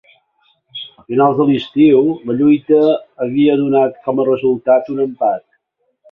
[1.01, 2.79] A finals de l"estiu, la lluita
[3.25, 5.45] havia donat com a resultat un empat.